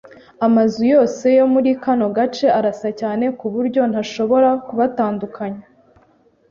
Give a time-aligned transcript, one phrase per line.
[0.47, 5.65] Amazu yose yo muri kano gace arasa cyane kuburyo ntashobora kubatandukanya.